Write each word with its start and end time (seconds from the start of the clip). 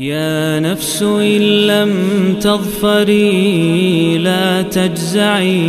يا 0.00 0.60
نفس 0.64 1.02
إن 1.02 1.66
لم 1.66 1.92
تظفري 2.40 4.18
لا 4.18 4.62
تجزعي 4.62 5.60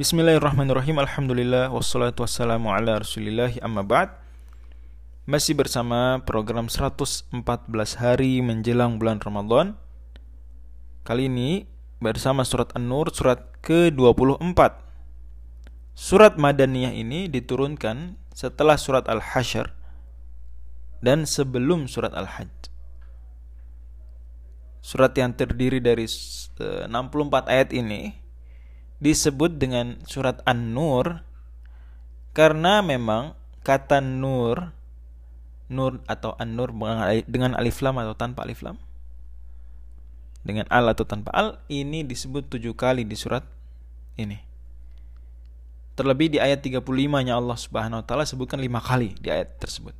Bismillahirrahmanirrahim 0.00 0.96
Alhamdulillah 0.96 1.68
Wassalatu 1.68 2.24
wassalamu 2.24 2.72
ala 2.72 3.04
rasulillahi 3.04 3.60
amma 3.60 3.84
ba'd 3.84 4.14
Masih 5.28 5.52
bersama 5.52 6.24
program 6.24 6.72
114 6.72 7.28
hari 8.00 8.40
menjelang 8.40 8.96
bulan 8.96 9.20
Ramadan 9.20 9.76
Kali 11.04 11.28
ini 11.28 11.68
bersama 11.99 12.43
surat 12.43 12.71
An-Nur 12.75 13.11
surat 13.11 13.45
ke-24 13.63 14.59
Surat 15.95 16.35
Madaniyah 16.35 16.91
ini 16.91 17.31
diturunkan 17.31 18.19
setelah 18.35 18.75
surat 18.75 19.07
Al-Hasyr 19.07 19.71
Dan 20.99 21.23
sebelum 21.23 21.87
surat 21.87 22.11
Al-Hajj. 22.11 22.73
Surat 24.83 25.15
yang 25.17 25.33
terdiri 25.33 25.81
dari 25.81 26.05
64 26.05 26.89
eh, 26.91 27.43
ayat 27.49 27.69
ini 27.73 28.01
disebut 28.99 29.57
dengan 29.57 29.99
surat 30.05 30.39
An-Nur 30.45 31.25
karena 32.35 32.83
memang 32.83 33.39
kata 33.63 34.03
nur 34.03 34.75
nur 35.71 36.03
atau 36.05 36.37
an-nur 36.37 36.69
dengan 37.25 37.57
alif 37.57 37.81
lam 37.81 37.97
atau 37.97 38.13
tanpa 38.13 38.45
alif 38.45 38.61
lam 38.61 38.77
dengan 40.45 40.69
al 40.69 40.85
atau 40.93 41.03
tanpa 41.03 41.33
al 41.33 41.57
ini 41.67 42.05
disebut 42.05 42.45
tujuh 42.47 42.77
kali 42.77 43.01
di 43.01 43.17
surat 43.17 43.41
ini. 44.15 44.37
Terlebih 45.97 46.37
di 46.37 46.37
ayat 46.37 46.61
35 46.61 46.85
nya 47.25 47.33
Allah 47.39 47.57
Subhanahu 47.57 48.03
wa 48.03 48.05
taala 48.05 48.23
sebutkan 48.29 48.61
lima 48.61 48.77
kali 48.77 49.17
di 49.17 49.33
ayat 49.33 49.57
tersebut. 49.57 49.97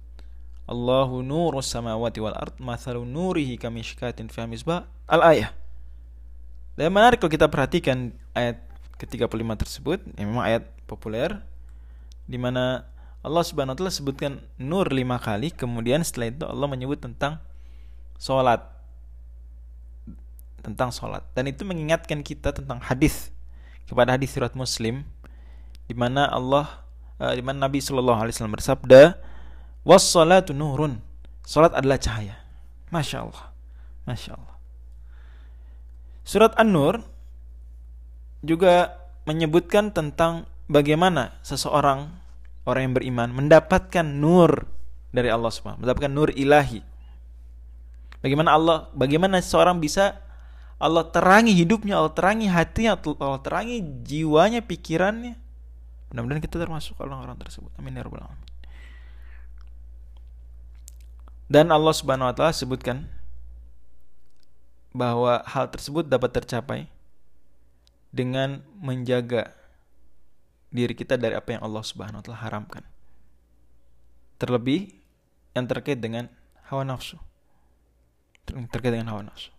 Allahu 0.70 1.26
nurus 1.26 1.74
samawati 1.74 2.22
wal 2.22 2.38
ard 2.38 2.56
mathalu 2.62 3.02
nurihi 3.04 3.58
kamishkatin 3.58 4.30
fi 4.30 4.46
misbah. 4.46 4.86
Al 5.10 5.26
ayah 5.34 5.50
dan 6.76 6.92
menarik 6.92 7.24
kalau 7.24 7.32
kita 7.32 7.48
perhatikan 7.48 8.12
ayat 8.36 8.60
ke-35 9.00 9.48
tersebut 9.56 10.00
yang 10.20 10.28
memang 10.36 10.44
ayat 10.44 10.64
populer 10.84 11.40
di 12.28 12.36
mana 12.36 12.84
Allah 13.24 13.42
Subhanahu 13.48 13.74
wa 13.74 13.78
taala 13.80 13.96
sebutkan 13.96 14.44
nur 14.60 14.92
lima 14.92 15.18
kali, 15.18 15.50
kemudian 15.50 16.04
setelah 16.06 16.30
itu 16.30 16.46
Allah 16.46 16.68
menyebut 16.70 17.00
tentang 17.02 17.42
salat. 18.20 18.62
Tentang 20.66 20.90
salat. 20.90 21.22
Dan 21.38 21.46
itu 21.46 21.62
mengingatkan 21.62 22.26
kita 22.26 22.50
tentang 22.50 22.82
hadis 22.82 23.30
kepada 23.86 24.18
hadis 24.18 24.34
surat 24.34 24.50
Muslim 24.58 25.06
di 25.86 25.94
mana 25.94 26.26
Allah 26.26 26.82
uh, 27.22 27.34
di 27.38 27.46
mana 27.46 27.70
Nabi 27.70 27.78
Shallallahu 27.78 28.18
alaihi 28.18 28.34
wasallam 28.34 28.58
bersabda, 28.58 29.02
"Was-salatu 29.86 30.58
nurun." 30.58 30.98
Salat 31.46 31.78
adalah 31.78 32.02
cahaya. 32.02 32.42
Masya 32.90 33.30
Allah. 33.30 33.54
Masya 34.10 34.34
Allah. 34.34 34.56
Surat 36.26 36.58
An-Nur 36.58 37.06
juga 38.42 38.98
menyebutkan 39.30 39.94
tentang 39.94 40.50
bagaimana 40.66 41.38
seseorang 41.46 42.10
orang 42.66 42.82
yang 42.90 42.94
beriman 42.98 43.30
mendapatkan 43.30 44.06
nur 44.06 44.66
dari 45.14 45.30
Allah 45.30 45.54
Subhanahu 45.54 45.86
mendapatkan 45.86 46.12
nur 46.14 46.34
ilahi. 46.34 46.82
Bagaimana 48.26 48.58
Allah 48.58 48.90
bagaimana 48.98 49.38
seseorang 49.38 49.78
bisa 49.78 50.18
Allah 50.76 51.08
terangi 51.08 51.56
hidupnya, 51.56 52.04
Allah 52.04 52.12
terangi 52.12 52.52
hatinya, 52.52 53.00
Allah 53.00 53.42
terangi 53.42 53.80
jiwanya, 54.04 54.60
pikirannya. 54.60 55.40
Mudah-mudahan 56.12 56.44
kita 56.44 56.60
termasuk 56.60 57.00
orang-orang 57.00 57.40
tersebut. 57.40 57.72
Amin 57.80 57.96
ya 57.96 58.04
rabbal 58.04 58.28
alamin. 58.28 58.48
Dan 61.46 61.70
Allah 61.70 61.94
Subhanahu 61.94 62.28
wa 62.28 62.36
taala 62.36 62.52
sebutkan 62.52 63.06
bahwa 64.96 65.44
hal 65.46 65.70
tersebut 65.70 66.08
dapat 66.08 66.32
tercapai 66.34 66.80
dengan 68.10 68.64
menjaga 68.80 69.52
diri 70.72 70.96
kita 70.96 71.16
dari 71.16 71.36
apa 71.36 71.56
yang 71.56 71.64
Allah 71.64 71.84
Subhanahu 71.84 72.20
wa 72.20 72.24
taala 72.26 72.40
haramkan. 72.44 72.84
Terlebih 74.36 74.92
yang 75.56 75.68
terkait 75.68 76.00
dengan 76.04 76.28
hawa 76.68 76.84
nafsu. 76.84 77.16
Terkait 78.48 78.92
dengan 78.92 79.16
hawa 79.16 79.32
nafsu. 79.32 79.56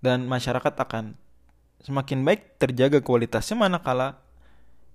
Dan 0.00 0.24
masyarakat 0.26 0.74
akan 0.80 1.16
semakin 1.84 2.24
baik 2.24 2.56
terjaga 2.60 3.00
kualitasnya 3.04 3.56
manakala 3.56 4.20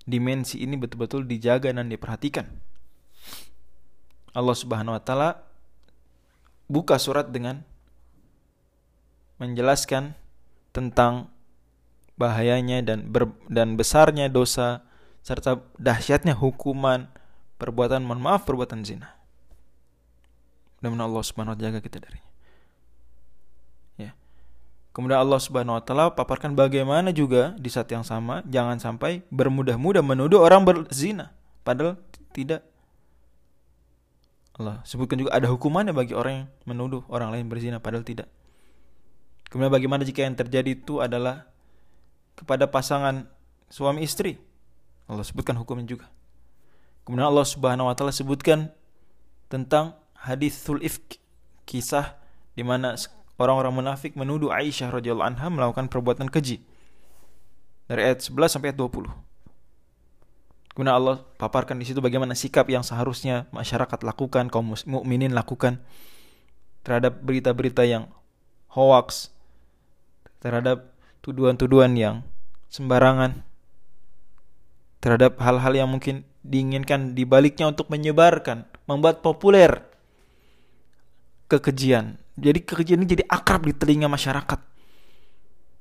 dimensi 0.06 0.62
ini 0.62 0.78
betul-betul 0.78 1.26
dijaga 1.26 1.74
dan 1.74 1.90
diperhatikan. 1.90 2.46
Allah 4.36 4.56
Subhanahu 4.56 4.94
wa 4.94 5.02
taala 5.02 5.42
buka 6.70 6.98
surat 7.00 7.26
dengan 7.30 7.66
menjelaskan 9.42 10.14
tentang 10.70 11.28
bahayanya 12.16 12.80
dan 12.84 13.08
ber, 13.10 13.32
dan 13.50 13.76
besarnya 13.76 14.30
dosa 14.32 14.86
serta 15.26 15.60
dahsyatnya 15.76 16.38
hukuman 16.38 17.10
perbuatan 17.58 18.06
mohon 18.06 18.22
maaf 18.22 18.46
perbuatan 18.46 18.86
zina. 18.86 19.16
Mudah-mudahan 20.80 21.08
Allah 21.08 21.24
Subhanahu 21.24 21.52
wa 21.52 21.58
taala 21.58 21.66
jaga 21.72 21.80
kita 21.82 21.98
darinya. 21.98 22.25
Kemudian 24.96 25.20
Allah 25.20 25.36
Subhanahu 25.36 25.76
wa 25.76 25.82
taala 25.84 26.08
paparkan 26.08 26.56
bagaimana 26.56 27.12
juga 27.12 27.52
di 27.60 27.68
saat 27.68 27.92
yang 27.92 28.00
sama 28.00 28.40
jangan 28.48 28.80
sampai 28.80 29.20
bermudah-mudah 29.28 30.00
menuduh 30.00 30.40
orang 30.40 30.64
berzina 30.64 31.36
padahal 31.68 32.00
tidak 32.32 32.64
Allah 34.56 34.80
sebutkan 34.88 35.20
juga 35.20 35.36
ada 35.36 35.52
hukumannya 35.52 35.92
bagi 35.92 36.16
orang 36.16 36.32
yang 36.32 36.48
menuduh 36.64 37.04
orang 37.12 37.28
lain 37.28 37.44
berzina 37.44 37.76
padahal 37.76 38.08
tidak. 38.08 38.32
Kemudian 39.52 39.68
bagaimana 39.68 40.02
jika 40.02 40.24
yang 40.24 40.32
terjadi 40.32 40.80
itu 40.80 41.04
adalah 41.04 41.44
kepada 42.32 42.64
pasangan 42.64 43.28
suami 43.68 44.00
istri. 44.00 44.40
Allah 45.06 45.22
sebutkan 45.28 45.54
hukumnya 45.60 45.84
juga. 45.84 46.08
Kemudian 47.04 47.28
Allah 47.28 47.44
Subhanahu 47.44 47.92
wa 47.92 47.94
taala 47.94 48.16
sebutkan 48.16 48.72
tentang 49.52 49.92
hadithul 50.16 50.80
ifk, 50.80 51.20
kisah 51.68 52.16
di 52.56 52.64
mana 52.64 52.96
orang-orang 53.36 53.72
munafik 53.72 54.16
menuduh 54.16 54.52
Aisyah 54.52 54.92
radhiyallahu 54.92 55.28
anha 55.36 55.46
melakukan 55.48 55.88
perbuatan 55.88 56.28
keji. 56.28 56.60
Dari 57.86 58.02
ayat 58.02 58.24
11 58.24 58.58
sampai 58.58 58.74
ayat 58.74 58.78
20. 58.82 59.08
Kemudian 60.76 60.92
Allah 60.92 61.24
paparkan 61.40 61.80
di 61.80 61.88
situ 61.88 62.04
bagaimana 62.04 62.36
sikap 62.36 62.68
yang 62.68 62.84
seharusnya 62.84 63.48
masyarakat 63.54 63.96
lakukan, 64.04 64.52
kaum 64.52 64.76
mukminin 64.84 65.32
lakukan 65.32 65.80
terhadap 66.84 67.16
berita-berita 67.24 67.88
yang 67.88 68.12
hoax, 68.68 69.32
terhadap 70.44 70.92
tuduhan-tuduhan 71.24 71.96
yang 71.96 72.20
sembarangan 72.68 73.46
terhadap 75.06 75.38
hal-hal 75.38 75.70
yang 75.70 75.88
mungkin 75.88 76.26
diinginkan 76.42 77.14
dibaliknya 77.14 77.70
untuk 77.70 77.86
menyebarkan, 77.86 78.66
membuat 78.90 79.22
populer 79.22 79.86
kekejian. 81.46 82.18
Jadi 82.36 82.58
kekejian 82.62 83.00
ini 83.00 83.08
jadi 83.08 83.24
akrab 83.24 83.64
di 83.64 83.72
telinga 83.72 84.12
masyarakat. 84.12 84.60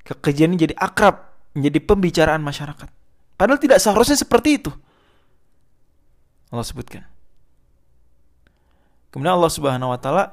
Kekejian 0.08 0.56
ini 0.56 0.72
jadi 0.72 0.76
akrab 0.80 1.36
menjadi 1.52 1.80
pembicaraan 1.84 2.40
masyarakat. 2.40 2.88
Padahal 3.36 3.60
tidak 3.60 3.84
seharusnya 3.84 4.16
seperti 4.16 4.64
itu. 4.64 4.72
Allah 6.52 6.64
sebutkan. 6.64 7.04
Kemudian 9.12 9.36
Allah 9.36 9.52
Subhanahu 9.52 9.92
wa 9.92 10.00
taala 10.00 10.32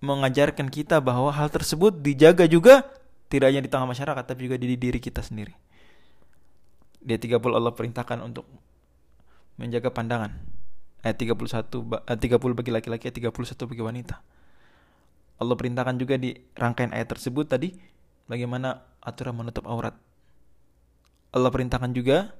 mengajarkan 0.00 0.72
kita 0.72 1.00
bahwa 1.04 1.28
hal 1.28 1.52
tersebut 1.52 1.92
dijaga 2.00 2.48
juga 2.48 2.88
tidak 3.28 3.52
hanya 3.52 3.60
di 3.64 3.68
tengah 3.68 3.84
masyarakat 3.84 4.24
tapi 4.24 4.48
juga 4.48 4.56
di 4.56 4.76
diri 4.76 5.00
kita 5.00 5.20
sendiri. 5.20 5.52
Dia 7.00 7.16
30 7.16 7.40
Allah 7.52 7.72
perintahkan 7.72 8.20
untuk 8.20 8.44
menjaga 9.56 9.88
pandangan. 9.92 10.32
Ayat 11.00 11.16
31 11.16 12.04
ayat 12.04 12.20
30 12.20 12.58
bagi 12.58 12.70
laki-laki, 12.72 13.08
ayat 13.08 13.16
31 13.32 13.70
bagi 13.70 13.82
wanita. 13.84 14.16
Allah 15.40 15.56
perintahkan 15.56 15.96
juga 15.96 16.20
di 16.20 16.36
rangkaian 16.52 16.92
ayat 16.92 17.08
tersebut 17.16 17.48
tadi 17.48 17.72
bagaimana 18.28 18.84
aturan 19.00 19.32
menutup 19.40 19.64
aurat. 19.64 19.96
Allah 21.32 21.48
perintahkan 21.48 21.96
juga 21.96 22.36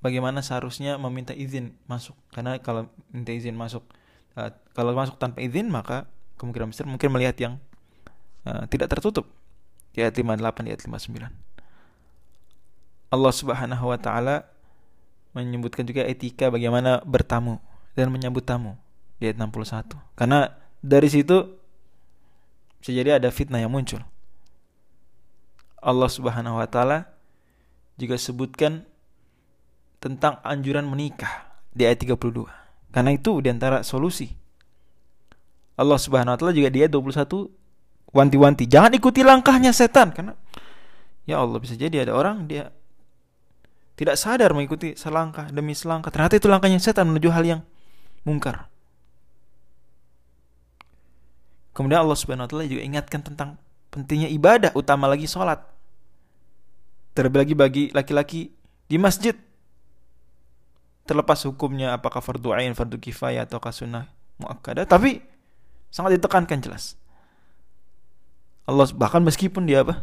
bagaimana 0.00 0.40
seharusnya 0.40 0.96
meminta 0.96 1.36
izin 1.36 1.76
masuk 1.84 2.16
karena 2.32 2.56
kalau 2.62 2.88
minta 3.12 3.34
izin 3.34 3.52
masuk 3.58 3.84
uh, 4.38 4.50
kalau 4.72 4.94
masuk 4.94 5.18
tanpa 5.20 5.42
izin 5.42 5.68
maka 5.68 6.08
kemungkinan 6.38 6.70
besar 6.70 6.86
mungkin 6.86 7.10
melihat 7.12 7.36
yang 7.36 7.54
uh, 8.46 8.64
tidak 8.70 8.88
tertutup 8.88 9.26
di 9.92 10.00
ayat 10.00 10.14
58 10.16 10.64
di 10.64 10.70
ayat 10.72 10.82
59. 10.86 11.28
Allah 13.08 13.32
Subhanahu 13.34 13.84
wa 13.90 13.98
taala 13.98 14.46
menyebutkan 15.36 15.84
juga 15.84 16.06
etika 16.06 16.48
bagaimana 16.48 17.04
bertamu 17.04 17.60
dan 17.98 18.08
menyambut 18.14 18.46
tamu 18.46 18.78
di 19.18 19.28
ayat 19.28 19.36
61. 19.42 19.98
Karena 20.14 20.54
dari 20.78 21.08
situ 21.10 21.58
bisa 22.78 22.90
jadi 22.94 23.18
ada 23.18 23.28
fitnah 23.28 23.58
yang 23.62 23.72
muncul. 23.72 24.02
Allah 25.78 26.10
Subhanahu 26.10 26.58
wa 26.58 26.66
taala 26.66 27.06
juga 27.98 28.18
sebutkan 28.18 28.86
tentang 29.98 30.38
anjuran 30.46 30.86
menikah 30.86 31.50
di 31.74 31.86
ayat 31.86 32.02
32. 32.02 32.46
Karena 32.94 33.10
itu 33.14 33.38
di 33.42 33.48
antara 33.50 33.82
solusi. 33.82 34.30
Allah 35.78 35.98
Subhanahu 35.98 36.34
wa 36.34 36.38
taala 36.38 36.54
juga 36.54 36.70
di 36.70 36.82
ayat 36.82 36.94
21 36.94 37.50
wanti-wanti, 38.10 38.64
jangan 38.66 38.94
ikuti 38.96 39.20
langkahnya 39.20 39.70
setan 39.70 40.10
karena 40.16 40.32
ya 41.28 41.44
Allah 41.44 41.60
bisa 41.60 41.76
jadi 41.76 42.08
ada 42.08 42.16
orang 42.16 42.48
dia 42.48 42.72
tidak 43.98 44.16
sadar 44.16 44.54
mengikuti 44.54 44.94
selangkah 44.94 45.50
demi 45.50 45.74
selangkah. 45.74 46.14
Ternyata 46.14 46.38
itu 46.38 46.46
langkahnya 46.46 46.78
setan 46.78 47.10
menuju 47.10 47.28
hal 47.34 47.44
yang 47.44 47.60
mungkar. 48.22 48.70
Kemudian 51.78 52.02
Allah 52.02 52.18
Subhanahu 52.18 52.42
wa 52.42 52.50
taala 52.50 52.66
juga 52.66 52.82
ingatkan 52.82 53.22
tentang 53.22 53.54
pentingnya 53.94 54.26
ibadah, 54.34 54.74
utama 54.74 55.06
lagi 55.06 55.30
sholat. 55.30 55.62
Terlebih 57.14 57.38
lagi 57.38 57.54
bagi 57.54 57.84
laki-laki 57.94 58.50
di 58.90 58.98
masjid. 58.98 59.38
Terlepas 61.06 61.46
hukumnya 61.46 61.94
apakah 61.94 62.18
fardu 62.18 62.50
ain, 62.50 62.74
fardu 62.74 62.98
kifayah 62.98 63.46
atau 63.46 63.62
sunnah 63.70 64.10
muakkadah, 64.42 64.90
tapi 64.90 65.22
sangat 65.86 66.18
ditekankan 66.18 66.58
jelas. 66.66 66.98
Allah 68.66 68.90
bahkan 68.98 69.22
meskipun 69.22 69.62
dia 69.62 69.86
apa? 69.86 70.02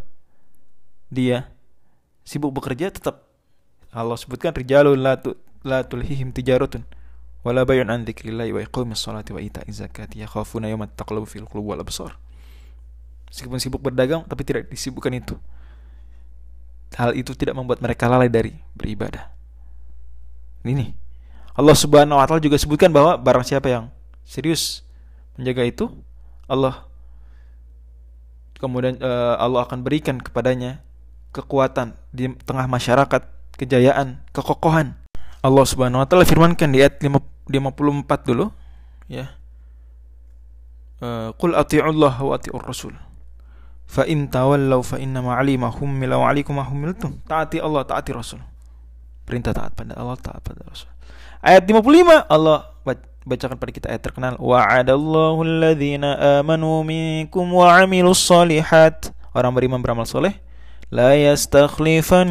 Dia 1.11 1.51
sibuk 2.23 2.55
bekerja 2.55 2.87
tetap 2.87 3.27
Allah 3.91 4.15
sebutkan 4.15 4.55
rijalun 4.55 4.95
la 4.95 5.19
tu, 5.19 5.35
la 5.59 5.83
tulhihim 5.83 6.31
tijaratun 6.31 6.87
wala 7.45 7.61
bayun 7.61 7.93
an 7.93 8.01
dzikrillahi 8.01 8.49
wa 8.57 8.61
iqamis 8.65 9.05
salati 9.05 9.29
wa 9.29 9.37
ita'iz 9.37 9.85
zakati 9.85 10.25
yakhafuna 10.25 10.65
yawmat 10.65 10.97
taqlabu 10.97 11.29
fil 11.29 11.45
qulub 11.45 11.77
wal 11.77 11.81
absar. 11.85 12.17
Meskipun 13.29 13.61
sibuk 13.61 13.85
berdagang 13.85 14.25
tapi 14.25 14.41
tidak 14.41 14.65
disibukkan 14.73 15.13
itu. 15.13 15.37
Hal 16.97 17.13
itu 17.13 17.37
tidak 17.37 17.53
membuat 17.53 17.85
mereka 17.85 18.09
lalai 18.09 18.33
dari 18.33 18.57
beribadah. 18.73 19.29
Ini 20.65 20.97
Allah 21.53 21.77
Subhanahu 21.77 22.17
wa 22.17 22.25
taala 22.25 22.41
juga 22.41 22.57
sebutkan 22.57 22.89
bahwa 22.89 23.15
barang 23.21 23.45
siapa 23.45 23.69
yang 23.69 23.93
serius 24.25 24.81
menjaga 25.37 25.63
itu, 25.69 25.85
Allah 26.49 26.89
kemudian 28.57 28.97
uh, 29.05 29.37
Allah 29.37 29.69
akan 29.69 29.85
berikan 29.85 30.17
kepadanya 30.17 30.81
kekuatan 31.29 31.93
di 32.09 32.33
tengah 32.43 32.65
masyarakat, 32.65 33.21
kejayaan, 33.59 34.25
kekokohan. 34.33 34.97
Allah 35.45 35.65
Subhanahu 35.67 36.01
wa 36.01 36.07
taala 36.09 36.25
firmankan 36.25 36.73
di 36.73 36.81
ayat 36.81 36.97
54 37.49 38.29
dulu 38.29 38.49
ya. 39.09 39.33
Eh, 41.01 41.29
Qul 41.35 41.51
ati'ullah 41.53 42.15
wa 42.21 42.31
ati'ur 42.35 42.63
rasul. 42.63 42.95
Fa 43.85 44.01
in 44.09 44.27
tawallaw 44.27 44.81
fa 44.81 44.97
inna 44.97 45.21
ma 45.21 45.37
alima 45.37 45.69
hummila 45.69 46.17
wa 46.17 46.25
alaikum 46.33 46.57
humiltum. 46.57 47.21
Taati 47.29 47.61
Allah, 47.61 47.85
taati 47.85 48.11
Rasul. 48.17 48.41
Perintah 49.29 49.53
taat 49.53 49.77
pada 49.77 49.93
Allah, 49.93 50.17
taat 50.17 50.41
pada 50.41 50.65
Rasul. 50.65 50.89
Ayat 51.45 51.69
55 51.69 52.25
Allah 52.25 52.73
bacakan 53.25 53.57
pada 53.57 53.71
kita 53.73 53.89
ayat 53.89 54.01
terkenal 54.05 54.33
wa'adallahu 54.37 55.41
alladhina 55.41 56.41
amanu 56.41 56.81
minkum 56.81 57.45
wa 57.45 57.73
amilus 57.77 58.21
salihat. 58.21 59.13
Orang 59.33 59.53
beriman 59.53 59.81
beramal 59.81 60.09
soleh 60.09 60.44
لا 60.90 61.14
يستخلفنهم 61.14 62.30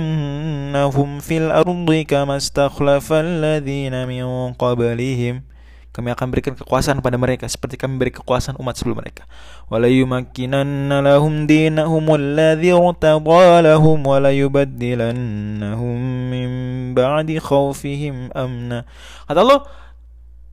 في 1.20 1.36
الأرض 1.38 1.90
كما 2.12 2.38
استخلف 2.38 3.08
الذين 3.14 4.08
من 4.08 4.54
قبلهم 4.54 5.48
kami 5.90 6.14
akan 6.14 6.30
berikan 6.30 6.54
kekuasaan 6.54 7.02
pada 7.02 7.18
mereka 7.18 7.50
seperti 7.50 7.76
kami 7.76 7.98
beri 7.98 8.14
kekuasaan 8.14 8.62
umat 8.62 8.78
sebelum 8.78 9.02
mereka 9.02 9.26
wala 9.74 9.90
yumakkinanna 9.90 11.02
lahum 11.02 11.50
dinahum 11.50 12.06
alladhi 12.14 12.72
irtada 12.72 13.60
lahum 13.66 13.98
wala 14.06 14.30
yubaddilannahum 14.30 15.98
min 16.30 16.50
ba'di 16.94 17.42
khawfihim 17.42 18.30
amna 18.38 18.86
kata 19.26 19.40
Allah 19.42 19.66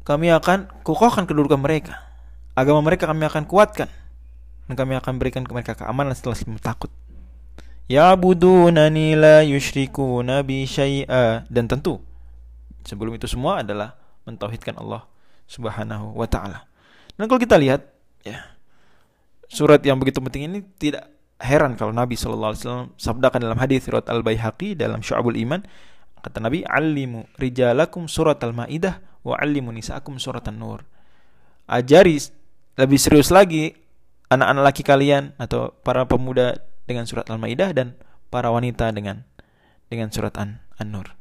kami 0.08 0.32
akan 0.32 0.72
kokohkan 0.80 1.28
kedudukan 1.28 1.60
mereka 1.60 2.00
agama 2.56 2.80
mereka 2.80 3.04
kami 3.06 3.28
akan 3.28 3.44
kuatkan 3.44 3.92
dan 4.66 4.74
kami 4.74 4.96
akan 4.96 5.20
berikan 5.20 5.44
ke 5.44 5.52
mereka 5.52 5.76
keamanan 5.76 6.16
setelah 6.16 6.40
takut 6.58 6.88
Ya'budunani 7.91 9.19
la 9.19 9.43
yushrikuna 9.43 10.47
bi 10.47 10.63
syai'a 10.63 11.43
dan 11.51 11.67
tentu 11.67 11.99
sebelum 12.87 13.19
itu 13.19 13.27
semua 13.27 13.59
adalah 13.59 13.99
mentauhidkan 14.23 14.79
Allah 14.79 15.03
Subhanahu 15.43 16.15
wa 16.15 16.23
taala. 16.23 16.63
Dan 17.19 17.27
kalau 17.27 17.41
kita 17.43 17.59
lihat 17.59 17.83
ya 18.23 18.39
surat 19.51 19.83
yang 19.83 19.99
begitu 19.99 20.23
penting 20.23 20.47
ini 20.47 20.59
tidak 20.79 21.11
heran 21.41 21.75
kalau 21.75 21.91
Nabi 21.91 22.15
sallallahu 22.15 22.55
alaihi 22.55 22.63
wasallam 22.63 22.87
sabdakan 22.95 23.39
dalam 23.43 23.59
hadis 23.59 23.83
riwayat 23.89 24.07
Al-Baihaqi 24.07 24.79
dalam 24.79 25.03
Syu'abul 25.03 25.35
Iman 25.35 25.65
kata 26.21 26.39
Nabi 26.39 26.63
alimu 26.63 27.27
rijalakum 27.35 28.07
surat 28.07 28.39
Al-Maidah 28.39 29.03
wa 29.27 29.35
alimu 29.35 29.75
nisaakum 29.75 30.15
surat 30.21 30.47
An-Nur. 30.47 30.87
Ajari 31.67 32.15
lebih 32.79 32.99
serius 33.01 33.33
lagi 33.33 33.75
anak-anak 34.31 34.63
laki 34.71 34.83
kalian 34.87 35.35
atau 35.35 35.75
para 35.83 36.07
pemuda 36.07 36.55
dengan 36.91 37.07
surat 37.07 37.31
Al-Maidah 37.31 37.71
dan 37.71 37.95
para 38.27 38.51
wanita 38.51 38.91
dengan 38.91 39.23
dengan 39.87 40.11
surat 40.11 40.35
An-Nur. 40.35 41.20